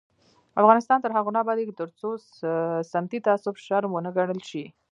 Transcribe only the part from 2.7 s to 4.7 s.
سمتي تعصب شرم ونه ګڼل شي.